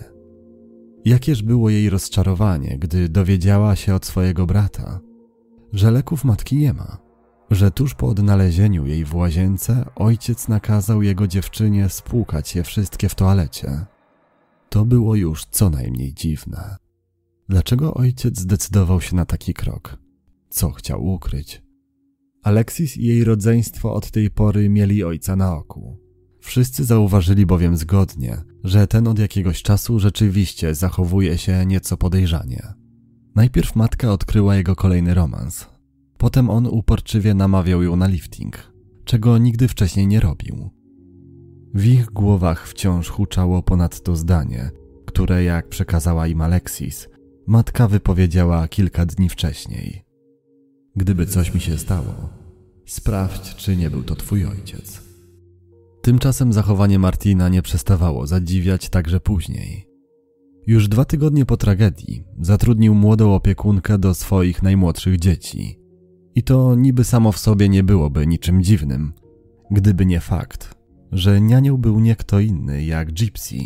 [1.05, 5.01] Jakież było jej rozczarowanie, gdy dowiedziała się od swojego brata,
[5.73, 6.99] że leków matki nie ma,
[7.51, 13.15] że tuż po odnalezieniu jej w łazience ojciec nakazał jego dziewczynie spłukać je wszystkie w
[13.15, 13.87] toalecie.
[14.69, 16.77] To było już co najmniej dziwne.
[17.49, 19.99] Dlaczego ojciec zdecydował się na taki krok?
[20.51, 21.63] Co chciał ukryć?
[22.43, 26.02] Alexis i jej rodzeństwo od tej pory mieli ojca na oku.
[26.43, 32.63] Wszyscy zauważyli bowiem zgodnie, że ten od jakiegoś czasu rzeczywiście zachowuje się nieco podejrzanie.
[33.35, 35.67] Najpierw matka odkryła jego kolejny romans.
[36.19, 38.73] Potem on uporczywie namawiał ją na lifting,
[39.05, 40.71] czego nigdy wcześniej nie robił.
[41.75, 44.71] W ich głowach wciąż huczało ponadto zdanie,
[45.07, 47.09] które, jak przekazała im Alexis,
[47.47, 50.05] matka wypowiedziała kilka dni wcześniej.
[50.97, 52.29] Gdyby coś mi się stało,
[52.87, 55.02] sprawdź, czy nie był to twój ojciec.
[56.03, 59.89] Tymczasem zachowanie Martina nie przestawało zadziwiać także później.
[60.67, 65.79] Już dwa tygodnie po tragedii zatrudnił młodą opiekunkę do swoich najmłodszych dzieci.
[66.35, 69.13] I to niby samo w sobie nie byłoby niczym dziwnym,
[69.71, 70.75] gdyby nie fakt,
[71.13, 73.59] że nianią był nie kto inny jak Gypsy,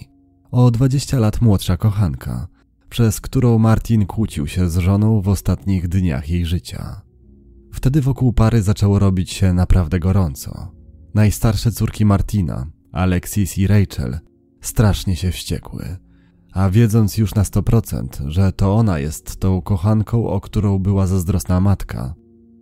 [0.51, 2.49] o 20 lat młodsza kochanka,
[2.89, 7.03] przez którą Martin kłócił się z żoną w ostatnich dniach jej życia.
[7.73, 10.73] Wtedy wokół pary zaczęło robić się naprawdę gorąco.
[11.17, 14.19] Najstarsze córki Martina, Alexis i Rachel,
[14.61, 15.97] strasznie się wściekły.
[16.53, 21.61] A wiedząc już na 100%, że to ona jest tą kochanką, o którą była zazdrosna
[21.61, 22.15] matka,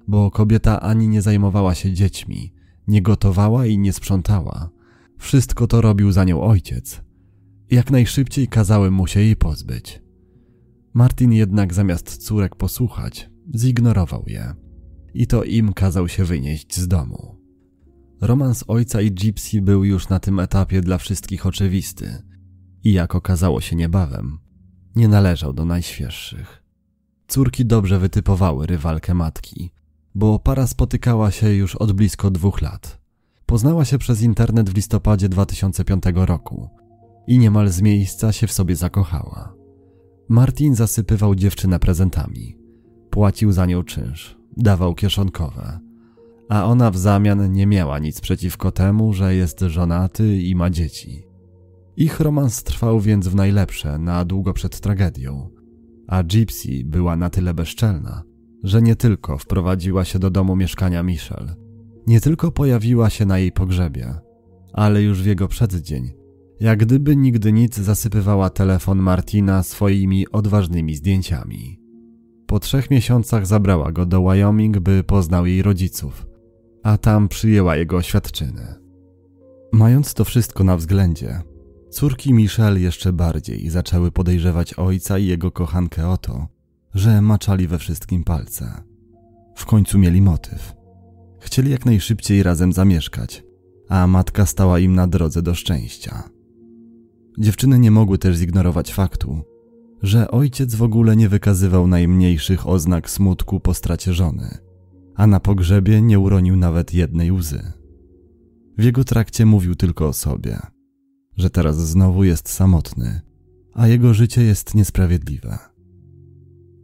[0.08, 2.52] bo kobieta ani nie zajmowała się dziećmi,
[2.88, 4.70] nie gotowała i nie sprzątała.
[5.18, 7.02] Wszystko to robił za nią ojciec.
[7.70, 10.02] Jak najszybciej kazałem mu się jej pozbyć.
[10.92, 14.54] Martin jednak zamiast córek posłuchać, zignorował je.
[15.14, 17.43] I to im kazał się wynieść z domu.
[18.24, 22.22] Romans ojca i Gypsy był już na tym etapie dla wszystkich oczywisty
[22.84, 24.38] i jak okazało się niebawem,
[24.96, 26.62] nie należał do najświeższych.
[27.28, 29.70] Córki dobrze wytypowały rywalkę matki,
[30.14, 33.00] bo para spotykała się już od blisko dwóch lat.
[33.46, 36.68] Poznała się przez internet w listopadzie 2005 roku
[37.26, 39.54] i niemal z miejsca się w sobie zakochała.
[40.28, 42.58] Martin zasypywał dziewczynę prezentami.
[43.10, 45.83] Płacił za nią czynsz, dawał kieszonkowe.
[46.48, 51.26] A ona w zamian nie miała nic przeciwko temu, że jest żonaty i ma dzieci.
[51.96, 55.50] Ich romans trwał więc w najlepsze, na długo przed tragedią.
[56.08, 58.22] A Gypsy była na tyle bezczelna,
[58.62, 61.54] że nie tylko wprowadziła się do domu mieszkania Michelle,
[62.06, 64.14] nie tylko pojawiła się na jej pogrzebie,
[64.72, 66.12] ale już w jego przeddzień,
[66.60, 71.80] jak gdyby nigdy nic zasypywała telefon Martina swoimi odważnymi zdjęciami.
[72.46, 76.26] Po trzech miesiącach zabrała go do Wyoming, by poznał jej rodziców,
[76.84, 78.74] a tam przyjęła jego oświadczyny.
[79.72, 81.42] Mając to wszystko na względzie,
[81.90, 86.48] córki Michelle jeszcze bardziej zaczęły podejrzewać ojca i jego kochankę o to,
[86.94, 88.82] że maczali we wszystkim palce.
[89.56, 90.74] W końcu mieli motyw.
[91.40, 93.44] Chcieli jak najszybciej razem zamieszkać,
[93.88, 96.22] a matka stała im na drodze do szczęścia.
[97.38, 99.42] Dziewczyny nie mogły też zignorować faktu,
[100.02, 104.58] że ojciec w ogóle nie wykazywał najmniejszych oznak smutku po stracie żony,
[105.14, 107.72] a na pogrzebie nie uronił nawet jednej łzy.
[108.78, 110.58] W jego trakcie mówił tylko o sobie,
[111.36, 113.20] że teraz znowu jest samotny,
[113.72, 115.58] a jego życie jest niesprawiedliwe.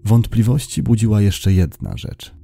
[0.05, 2.35] Wątpliwości budziła jeszcze jedna rzecz.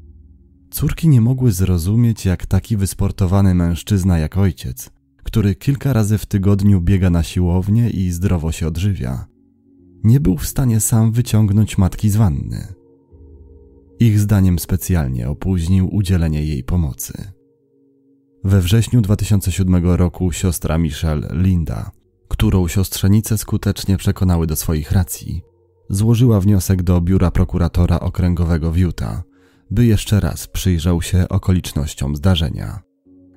[0.70, 4.90] Córki nie mogły zrozumieć, jak taki wysportowany mężczyzna jak ojciec,
[5.22, 9.26] który kilka razy w tygodniu biega na siłownię i zdrowo się odżywia,
[10.04, 12.74] nie był w stanie sam wyciągnąć matki z wanny.
[14.00, 17.32] Ich zdaniem specjalnie opóźnił udzielenie jej pomocy.
[18.44, 21.90] We wrześniu 2007 roku siostra Michelle, Linda,
[22.28, 25.42] którą siostrzenice skutecznie przekonały do swoich racji,
[25.90, 29.22] złożyła wniosek do biura prokuratora okręgowego w Utah,
[29.70, 32.80] by jeszcze raz przyjrzał się okolicznościom zdarzenia.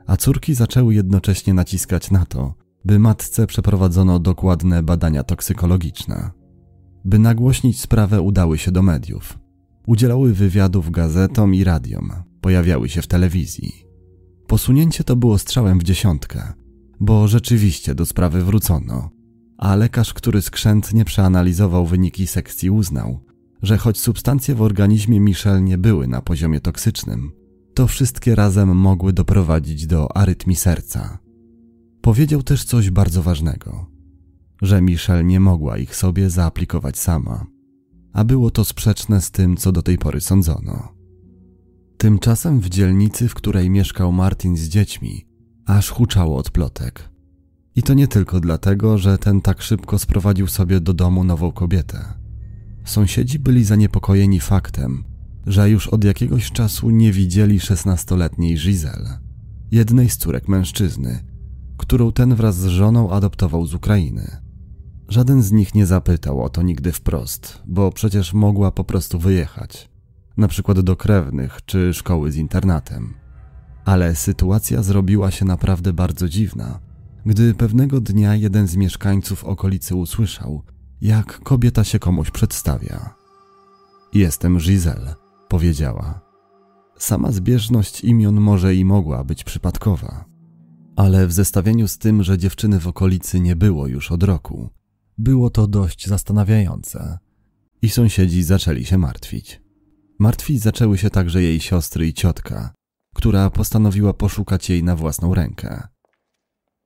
[0.08, 2.54] A córki zaczęły jednocześnie naciskać na to,
[2.86, 6.32] by matce przeprowadzono dokładne badania toksykologiczne.
[7.06, 9.39] By nagłośnić sprawę, udały się do mediów.
[9.90, 13.86] Udzielały wywiadów gazetom i radiom, pojawiały się w telewizji.
[14.48, 16.54] Posunięcie to było strzałem w dziesiątkę,
[17.00, 19.10] bo rzeczywiście do sprawy wrócono,
[19.58, 23.20] a lekarz, który skrzętnie przeanalizował wyniki sekcji, uznał,
[23.62, 27.32] że choć substancje w organizmie Michelle nie były na poziomie toksycznym,
[27.74, 31.20] to wszystkie razem mogły doprowadzić do arytmii serca.
[32.02, 33.86] Powiedział też coś bardzo ważnego,
[34.62, 37.46] że Michelle nie mogła ich sobie zaaplikować sama,
[38.14, 41.00] a było to sprzeczne z tym, co do tej pory sądzono.
[41.98, 45.26] Tymczasem w dzielnicy, w której mieszkał Martin z dziećmi,
[45.66, 47.10] aż huczało od plotek.
[47.76, 52.06] I to nie tylko dlatego, że ten tak szybko sprowadził sobie do domu nową kobietę.
[52.86, 55.04] Sąsiedzi byli zaniepokojeni faktem,
[55.48, 59.20] że już od jakiegoś czasu nie widzieli szesnastoletniej Giselle,
[59.72, 61.26] jednej z córek mężczyzny,
[61.78, 64.49] którą ten wraz z żoną adoptował z Ukrainy.
[65.10, 69.90] Żaden z nich nie zapytał o to nigdy wprost, bo przecież mogła po prostu wyjechać,
[70.38, 73.14] na przykład do krewnych czy szkoły z internatem.
[73.86, 76.80] Ale sytuacja zrobiła się naprawdę bardzo dziwna,
[77.26, 80.64] gdy pewnego dnia jeden z mieszkańców okolicy usłyszał,
[81.02, 83.16] jak kobieta się komuś przedstawia.
[84.14, 85.16] Jestem Giselle,
[85.48, 86.22] powiedziała.
[86.98, 90.26] Sama zbieżność imion może i mogła być przypadkowa,
[90.96, 94.70] ale w zestawieniu z tym, że dziewczyny w okolicy nie było już od roku,
[95.20, 97.18] było to dość zastanawiające
[97.82, 99.62] i sąsiedzi zaczęli się martwić.
[100.20, 102.74] Martwić zaczęły się także jej siostry i ciotka,
[103.16, 105.88] która postanowiła poszukać jej na własną rękę.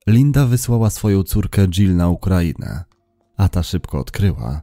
[0.07, 2.83] Linda wysłała swoją córkę Jill na Ukrainę,
[3.37, 4.61] a ta szybko odkryła,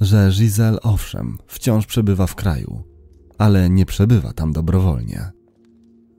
[0.00, 2.84] że Giselle owszem wciąż przebywa w kraju,
[3.38, 5.30] ale nie przebywa tam dobrowolnie.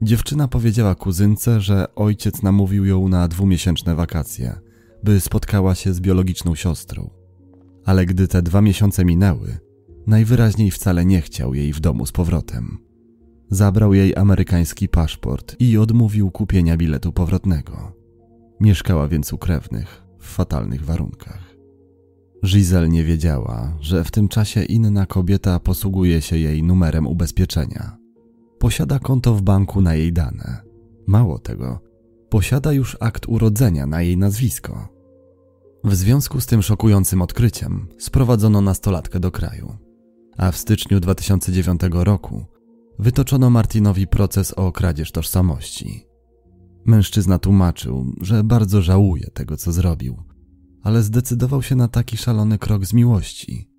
[0.02, 4.65] Dziewczyna powiedziała kuzynce, że ojciec namówił ją na dwumiesięczne wakacje,
[5.06, 7.10] by spotkała się z biologiczną siostrą.
[7.86, 9.58] Ale gdy te dwa miesiące minęły,
[10.08, 12.78] najwyraźniej wcale nie chciał jej w domu z powrotem.
[13.50, 17.92] Zabrał jej amerykański paszport i odmówił kupienia biletu powrotnego.
[18.60, 21.56] Mieszkała więc u krewnych, w fatalnych warunkach.
[22.46, 27.98] Giselle nie wiedziała, że w tym czasie inna kobieta posługuje się jej numerem ubezpieczenia.
[28.60, 30.62] Posiada konto w banku na jej dane.
[31.08, 31.80] Mało tego,
[32.30, 34.95] posiada już akt urodzenia na jej nazwisko.
[35.86, 39.78] W związku z tym szokującym odkryciem sprowadzono nastolatkę do kraju,
[40.38, 42.46] a w styczniu 2009 roku
[43.00, 46.08] wytoczono Martinowi proces o kradzież tożsamości.
[46.86, 50.24] Mężczyzna tłumaczył, że bardzo żałuje tego, co zrobił,
[50.84, 53.70] ale zdecydował się na taki szalony krok z miłości.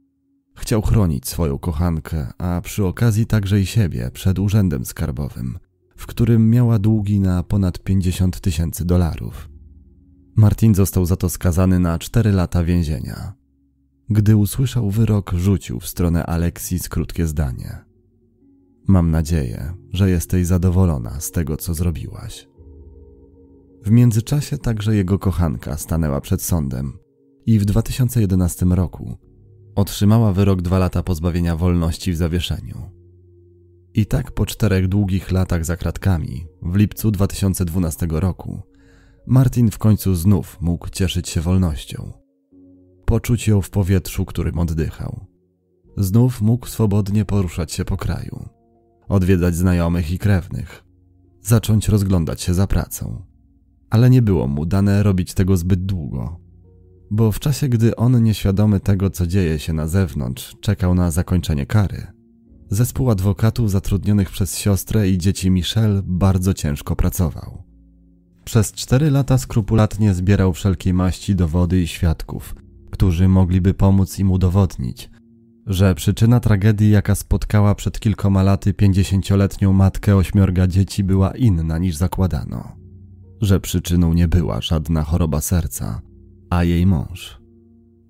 [0.57, 5.59] Chciał chronić swoją kochankę, a przy okazji także i siebie przed urzędem skarbowym,
[5.97, 9.56] w którym miała długi na ponad 50 tysięcy dolarów.
[10.37, 13.33] Martin został za to skazany na 4 lata więzienia.
[14.11, 17.85] Gdy usłyszał wyrok, rzucił w stronę Aleksis krótkie zdanie.
[18.89, 22.49] Mam nadzieję, że jesteś zadowolona z tego, co zrobiłaś.
[23.83, 26.99] W międzyczasie także jego kochanka stanęła przed sądem
[27.47, 29.17] i w 2011 roku
[29.75, 32.91] otrzymała wyrok dwa lata pozbawienia wolności w zawieszeniu.
[33.95, 38.63] I tak po czterech długich latach za kratkami, w lipcu 2012 roku,
[39.27, 42.13] Martin w końcu znów mógł cieszyć się wolnością.
[43.05, 45.27] Poczuć ją w powietrzu, którym oddychał.
[45.97, 48.49] Znów mógł swobodnie poruszać się po kraju,
[49.09, 50.85] odwiedzać znajomych i krewnych,
[51.43, 53.23] zacząć rozglądać się za pracą.
[53.91, 56.41] Ale nie było mu dane robić tego zbyt długo,
[57.11, 61.67] bo w czasie, gdy on nieświadomy tego, co dzieje się na zewnątrz, czekał na zakończenie
[61.67, 62.07] kary,
[62.71, 67.66] zespół adwokatów zatrudnionych przez siostrę i dzieci Michelle bardzo ciężko pracował.
[68.47, 72.55] Przez cztery lata skrupulatnie zbierał wszelkiej maści dowody i świadków,
[72.91, 75.11] którzy mogliby pomóc im udowodnić,
[75.67, 81.97] że przyczyna tragedii, jaka spotkała przed kilkoma laty pięćdziesięcioletnią matkę ośmiorga dzieci, była inna niż
[81.97, 82.77] zakładano.
[83.41, 86.03] Że przyczyną nie była żadna choroba serca,
[86.51, 87.41] a jej mąż.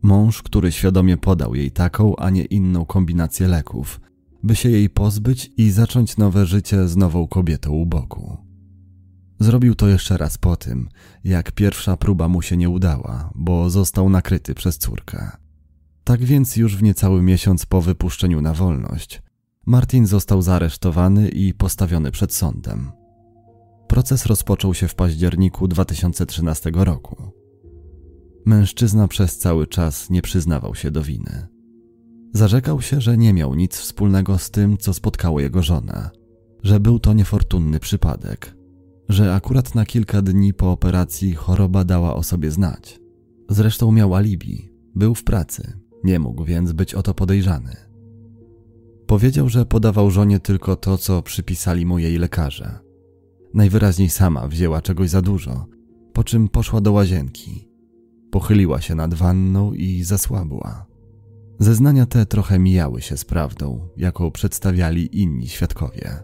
[0.03, 4.01] Mąż, który świadomie podał jej taką, a nie inną kombinację leków,
[4.43, 8.45] by się jej pozbyć i zacząć nowe życie z nową kobietą u boku.
[9.39, 10.89] Zrobił to jeszcze raz po tym,
[11.24, 15.30] jak pierwsza próba mu się nie udała, bo został nakryty przez córkę.
[16.05, 19.22] Tak więc już w niecały miesiąc po wypuszczeniu na wolność,
[19.66, 22.93] Martin został zaaresztowany i postawiony przed sądem.
[23.89, 27.16] Proces rozpoczął się w październiku 2013 roku.
[28.45, 31.47] Mężczyzna przez cały czas nie przyznawał się do winy.
[32.32, 36.11] Zarzekał się, że nie miał nic wspólnego z tym, co spotkało jego żonę,
[36.62, 38.57] że był to niefortunny przypadek,
[39.09, 43.00] że akurat na kilka dni po operacji choroba dała o sobie znać.
[43.48, 45.72] Zresztą miał alibi, był w pracy,
[46.04, 47.76] nie mógł więc być o to podejrzany.
[49.07, 52.78] Powiedział, że podawał żonie tylko to, co przypisali mu jej lekarze.
[53.54, 55.66] Najwyraźniej sama wzięła czegoś za dużo,
[56.12, 57.68] po czym poszła do łazienki.
[58.30, 60.86] Pochyliła się nad wanną i zasłabła.
[61.59, 66.22] Zeznania te trochę mijały się z prawdą, jaką przedstawiali inni świadkowie.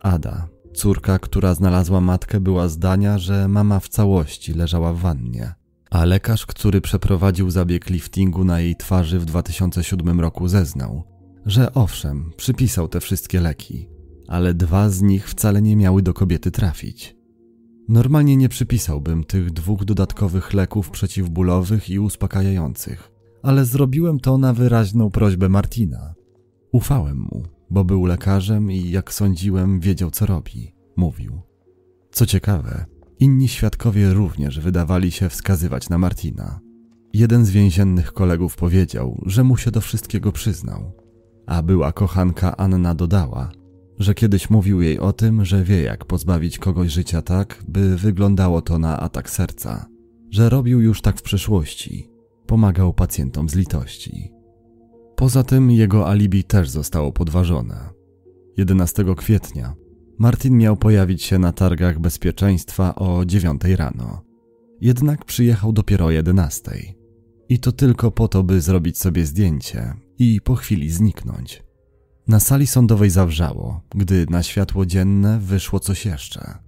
[0.00, 5.54] Ada, córka, która znalazła matkę, była zdania, że mama w całości leżała w wannie,
[5.90, 11.04] a lekarz, który przeprowadził zabieg liftingu na jej twarzy w 2007 roku, zeznał,
[11.46, 13.88] że owszem, przypisał te wszystkie leki,
[14.28, 17.16] ale dwa z nich wcale nie miały do kobiety trafić.
[17.88, 23.10] Normalnie nie przypisałbym tych dwóch dodatkowych leków przeciwbólowych i uspokajających,
[23.42, 26.14] ale zrobiłem to na wyraźną prośbę Martina.
[26.72, 31.40] Ufałem mu, bo był lekarzem i jak sądziłem, wiedział co robi, mówił.
[32.10, 32.84] Co ciekawe,
[33.18, 36.60] inni świadkowie również wydawali się wskazywać na Martina.
[37.12, 40.92] Jeden z więziennych kolegów powiedział, że mu się do wszystkiego przyznał,
[41.46, 43.50] a była kochanka Anna dodała,
[43.98, 48.62] że kiedyś mówił jej o tym, że wie jak pozbawić kogoś życia tak, by wyglądało
[48.62, 49.86] to na atak serca,
[50.30, 52.10] że robił już tak w przeszłości,
[52.46, 54.37] pomagał pacjentom z litości.
[55.18, 57.88] Poza tym jego alibi też zostało podważone.
[58.56, 59.74] 11 kwietnia
[60.18, 64.22] Martin miał pojawić się na targach bezpieczeństwa o 9 rano.
[64.80, 66.70] Jednak przyjechał dopiero o 11.
[67.48, 71.62] I to tylko po to, by zrobić sobie zdjęcie i po chwili zniknąć.
[72.28, 76.67] Na sali sądowej zawrzało, gdy na światło dzienne wyszło coś jeszcze.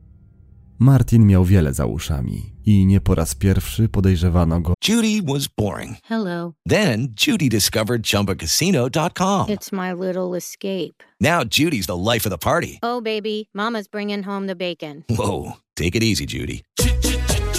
[0.82, 5.96] Martin miał wiele za uszami i nie po raz pierwszy podejrzewano go Judy was boring.
[6.04, 6.52] Hello.
[6.68, 9.46] Then Judy discovered ChumbaCasino.com.
[9.46, 10.94] It's my little escape.
[11.20, 12.78] Now Judy's the life of the party.
[12.82, 15.04] Oh, baby, Mama's bringing home the bacon.
[15.10, 16.62] Whoa, take it easy, Judy.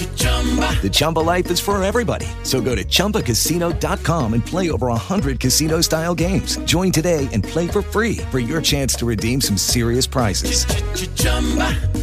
[0.01, 2.25] The Chumba life is for everybody.
[2.43, 6.57] So go to ChumbaCasino.com and play over 100 casino style games.
[6.65, 10.65] Join today and play for free for your chance to redeem some serious prizes.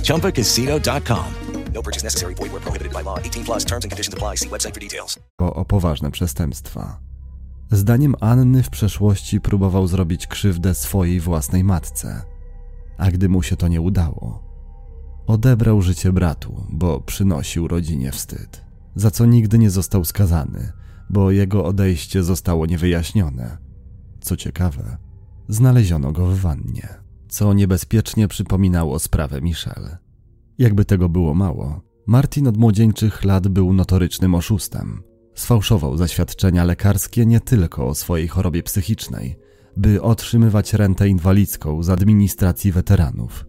[0.04, 1.26] ChumbaCasino.com.
[1.74, 2.34] No purchase necessary.
[2.34, 3.18] Void where prohibited by law.
[3.18, 4.36] 18 plus terms and conditions apply.
[4.36, 5.18] See website for details.
[5.38, 7.00] o poważne przestępstwa.
[7.70, 12.22] Zdaniem Anny w przeszłości próbował zrobić krzywdę swojej własnej matce.
[12.98, 14.42] a gdy mu się to nie udało,
[15.28, 18.64] odebrał życie bratu, bo przynosił rodzinie wstyd,
[18.94, 20.72] za co nigdy nie został skazany,
[21.10, 23.58] bo jego odejście zostało niewyjaśnione.
[24.20, 24.96] Co ciekawe,
[25.48, 26.88] znaleziono go w wannie,
[27.28, 29.98] co niebezpiecznie przypominało sprawę Michelle.
[30.58, 35.02] Jakby tego było mało, Martin od młodzieńczych lat był notorycznym oszustem.
[35.34, 39.36] Sfałszował zaświadczenia lekarskie nie tylko o swojej chorobie psychicznej,
[39.76, 43.47] by otrzymywać rentę inwalidzką z administracji weteranów,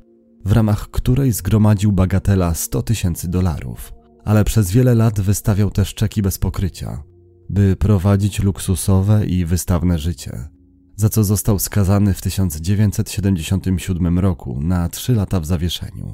[0.50, 3.94] w ramach której zgromadził bagatela 100 tysięcy dolarów,
[4.26, 7.04] ale przez wiele lat wystawiał też czeki bez pokrycia,
[7.50, 10.50] by prowadzić luksusowe i wystawne życie,
[10.96, 16.14] za co został skazany w 1977 roku na 3 lata w zawieszeniu.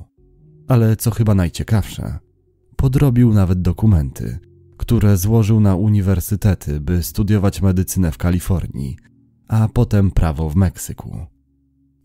[0.67, 2.19] Ale co chyba najciekawsze,
[2.75, 4.39] podrobił nawet dokumenty,
[4.77, 8.97] które złożył na uniwersytety, by studiować medycynę w Kalifornii,
[9.47, 11.34] a potem prawo w Meksyku.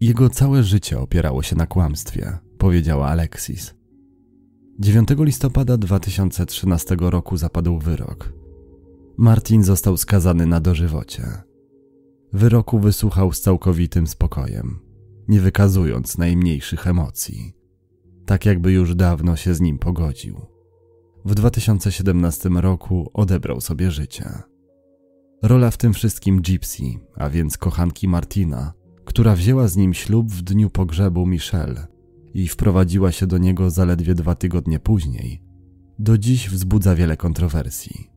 [0.00, 3.74] Jego całe życie opierało się na kłamstwie, powiedziała Alexis.
[4.78, 8.32] 9 listopada 2013 roku zapadł wyrok.
[9.16, 11.22] Martin został skazany na dożywocie.
[12.32, 14.78] Wyroku wysłuchał z całkowitym spokojem,
[15.28, 17.52] nie wykazując najmniejszych emocji,
[18.26, 20.40] tak jakby już dawno się z nim pogodził.
[21.24, 24.30] W 2017 roku odebrał sobie życie.
[25.42, 26.84] Rola w tym wszystkim Gypsy,
[27.16, 28.72] a więc kochanki Martina,
[29.04, 31.86] która wzięła z nim ślub w dniu pogrzebu Michelle
[32.34, 35.42] i wprowadziła się do niego zaledwie dwa tygodnie później,
[35.98, 38.10] do dziś wzbudza wiele kontrowersji.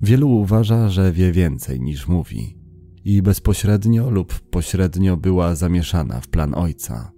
[0.00, 2.58] Wielu uważa, że wie więcej niż mówi
[3.04, 7.12] i bezpośrednio lub pośrednio była zamieszana w plan ojca,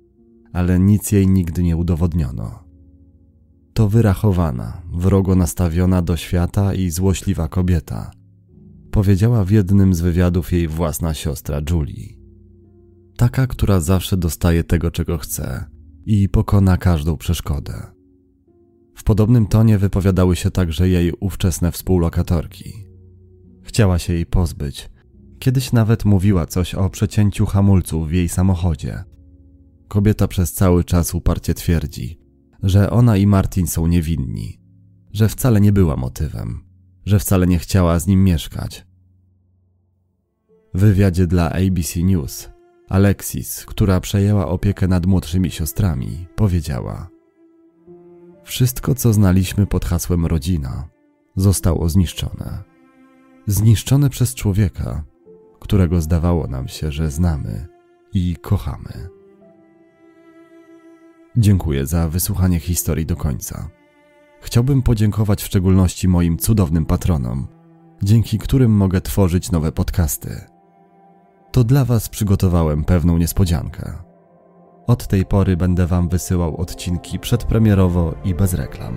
[0.52, 2.64] ale nic jej nigdy nie udowodniono.
[3.74, 8.10] To wyrachowana, wrogo nastawiona do świata i złośliwa kobieta,
[8.90, 12.17] powiedziała w jednym z wywiadów jej własna siostra Julie.
[13.18, 15.64] Taka, która zawsze dostaje tego, czego chce
[16.06, 17.86] i pokona każdą przeszkodę.
[18.94, 22.72] W podobnym tonie wypowiadały się także jej ówczesne współlokatorki.
[23.62, 24.90] Chciała się jej pozbyć.
[25.38, 29.04] Kiedyś nawet mówiła coś o przecięciu hamulców w jej samochodzie.
[29.88, 32.20] Kobieta przez cały czas uparcie twierdzi,
[32.62, 34.60] że ona i Martin są niewinni,
[35.12, 36.64] że wcale nie była motywem,
[37.06, 38.86] że wcale nie chciała z nim mieszkać.
[40.74, 42.57] W wywiadzie dla ABC News
[42.88, 47.08] Alexis, która przejęła opiekę nad młodszymi siostrami, powiedziała:
[48.44, 50.88] Wszystko, co znaliśmy pod hasłem rodzina,
[51.36, 52.64] zostało zniszczone.
[53.46, 55.04] Zniszczone przez człowieka,
[55.60, 57.66] którego zdawało nam się, że znamy
[58.12, 59.08] i kochamy.
[61.36, 63.70] Dziękuję za wysłuchanie historii do końca.
[64.40, 67.48] Chciałbym podziękować w szczególności moim cudownym patronom,
[68.02, 70.57] dzięki którym mogę tworzyć nowe podcasty.
[71.58, 73.92] To dla Was przygotowałem pewną niespodziankę.
[74.86, 78.96] Od tej pory będę Wam wysyłał odcinki przedpremierowo i bez reklam.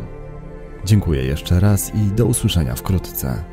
[0.86, 3.44] Dziękuję jeszcze raz i do usłyszenia wkrótce.